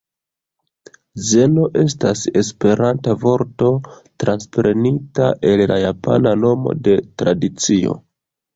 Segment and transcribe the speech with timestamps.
[1.27, 3.69] Zeno estas esperanta vorto
[4.25, 7.99] transprenita el la japana nomo de la tradicio.